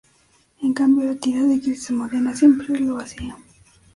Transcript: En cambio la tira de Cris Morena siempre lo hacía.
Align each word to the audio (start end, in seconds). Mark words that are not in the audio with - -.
En 0.63 0.73
cambio 0.73 1.05
la 1.05 1.15
tira 1.15 1.43
de 1.43 1.61
Cris 1.61 1.91
Morena 1.91 2.35
siempre 2.35 2.75
lo 2.79 2.97
hacía. 2.97 3.37